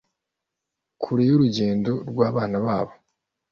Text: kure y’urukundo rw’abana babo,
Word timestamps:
kure 1.01 1.23
y’urukundo 1.29 1.91
rw’abana 2.09 2.57
babo, 2.65 2.93